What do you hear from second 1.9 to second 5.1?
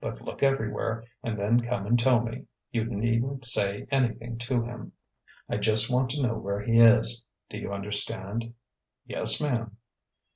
tell me. You needn't say anything to him.